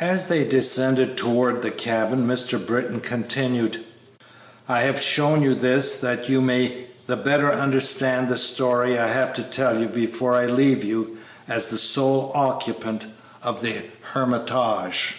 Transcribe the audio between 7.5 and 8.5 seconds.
understand the